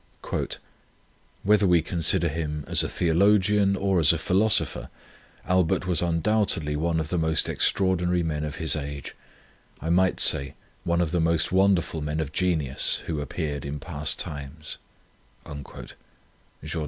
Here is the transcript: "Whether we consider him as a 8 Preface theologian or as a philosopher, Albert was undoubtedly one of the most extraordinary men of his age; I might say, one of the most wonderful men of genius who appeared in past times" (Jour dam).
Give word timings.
"Whether 1.43 1.67
we 1.67 1.83
consider 1.83 2.27
him 2.27 2.63
as 2.67 2.81
a 2.81 2.87
8 2.87 2.89
Preface 2.89 2.97
theologian 2.97 3.75
or 3.75 3.99
as 3.99 4.11
a 4.11 4.17
philosopher, 4.17 4.89
Albert 5.45 5.85
was 5.85 6.01
undoubtedly 6.01 6.75
one 6.75 6.99
of 6.99 7.09
the 7.09 7.19
most 7.19 7.47
extraordinary 7.47 8.23
men 8.23 8.43
of 8.43 8.55
his 8.55 8.75
age; 8.75 9.13
I 9.79 9.91
might 9.91 10.19
say, 10.19 10.55
one 10.85 11.01
of 11.01 11.11
the 11.11 11.21
most 11.21 11.51
wonderful 11.51 12.01
men 12.01 12.19
of 12.19 12.31
genius 12.31 13.03
who 13.05 13.21
appeared 13.21 13.63
in 13.63 13.79
past 13.79 14.17
times" 14.17 14.79
(Jour 15.45 15.63
dam). 16.63 16.79